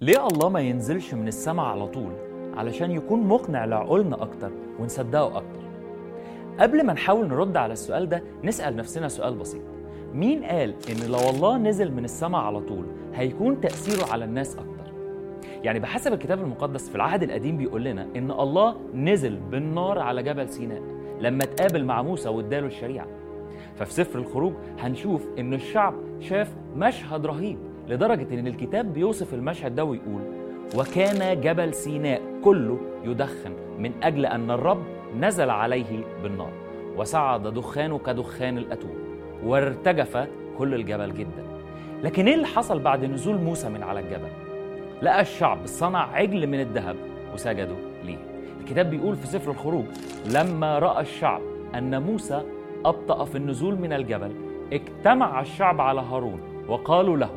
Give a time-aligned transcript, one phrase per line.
[0.00, 2.12] ليه الله ما ينزلش من السماء على طول؟
[2.56, 5.60] علشان يكون مقنع لعقولنا أكتر ونصدقه أكتر.
[6.60, 9.62] قبل ما نحاول نرد على السؤال ده نسأل نفسنا سؤال بسيط.
[10.14, 12.84] مين قال إن لو الله نزل من السماء على طول
[13.14, 14.92] هيكون تأثيره على الناس أكتر؟
[15.62, 20.48] يعني بحسب الكتاب المقدس في العهد القديم بيقول لنا إن الله نزل بالنار على جبل
[20.48, 20.82] سيناء
[21.20, 23.06] لما اتقابل مع موسى واداله الشريعة.
[23.76, 27.58] ففي سفر الخروج هنشوف إن الشعب شاف مشهد رهيب.
[27.88, 30.20] لدرجة إن الكتاب بيوصف المشهد ده ويقول
[30.76, 34.82] وكان جبل سيناء كله يدخن من أجل أن الرب
[35.20, 36.52] نزل عليه بالنار
[36.96, 38.94] وصعد دخانه كدخان الأتون
[39.44, 41.44] وارتجف كل الجبل جدا.
[42.02, 44.28] لكن إيه اللي حصل بعد نزول موسى من على الجبل؟
[45.02, 46.96] لقى الشعب صنع عجل من الذهب
[47.34, 48.18] وسجدوا ليه.
[48.60, 49.84] الكتاب بيقول في سفر الخروج
[50.34, 51.40] لما رأى الشعب
[51.74, 52.42] أن موسى
[52.84, 54.32] أبطأ في النزول من الجبل
[54.72, 57.30] اجتمع الشعب على هارون وقالوا له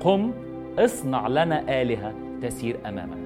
[0.00, 0.32] قم
[0.78, 3.18] اصنع لنا آلهة تسير أمامك.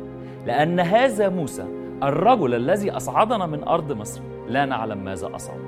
[0.46, 1.64] لأن هذا موسى
[2.02, 5.58] الرجل الذي أصعدنا من أرض مصر لا نعلم ماذا أصاب.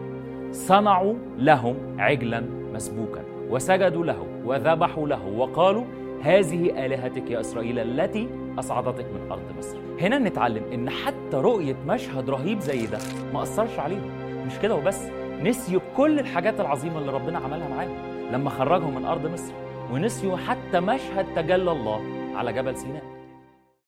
[0.52, 5.84] صنعوا لهم عجلا مسبوكا وسجدوا له وذبحوا له وقالوا
[6.22, 8.28] هذه آلهتك يا إسرائيل التي
[8.58, 9.76] أصعدتك من أرض مصر.
[10.00, 12.98] هنا نتعلم إن حتى رؤية مشهد رهيب زي ده
[13.34, 14.10] ما أثرش عليهم.
[14.46, 15.08] مش كده وبس؟
[15.42, 17.96] نسيوا كل الحاجات العظيمة اللي ربنا عملها معاهم
[18.32, 19.52] لما خرجهم من أرض مصر.
[19.92, 22.02] ونسيوا حتى مشهد تجلى الله
[22.34, 23.17] على جبل سيناء.